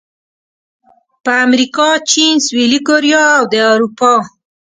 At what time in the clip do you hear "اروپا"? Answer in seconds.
3.73-4.13